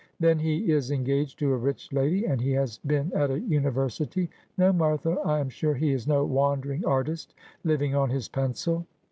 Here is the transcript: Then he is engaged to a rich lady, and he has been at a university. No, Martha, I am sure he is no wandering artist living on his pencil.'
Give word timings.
Then 0.19 0.39
he 0.39 0.71
is 0.71 0.89
engaged 0.89 1.37
to 1.37 1.53
a 1.53 1.57
rich 1.57 1.93
lady, 1.93 2.25
and 2.25 2.41
he 2.41 2.53
has 2.53 2.79
been 2.79 3.11
at 3.13 3.29
a 3.29 3.39
university. 3.39 4.31
No, 4.57 4.73
Martha, 4.73 5.19
I 5.23 5.39
am 5.39 5.49
sure 5.49 5.75
he 5.75 5.91
is 5.91 6.07
no 6.07 6.25
wandering 6.25 6.83
artist 6.83 7.35
living 7.63 7.93
on 7.93 8.09
his 8.09 8.27
pencil.' 8.27 8.87